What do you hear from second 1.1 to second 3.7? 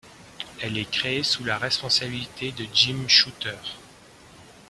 sous la responsabilité de Jim Shooter.